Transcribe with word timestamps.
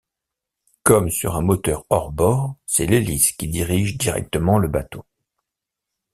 Comme 0.81 1.11
sur 1.11 1.35
un 1.35 1.41
moteur 1.43 1.85
hors-bord, 1.91 2.55
c’est 2.65 2.87
l’hélice 2.87 3.33
qui 3.33 3.47
dirige 3.47 3.99
directement 3.99 4.57
le 4.57 4.67
bateau. 4.67 5.05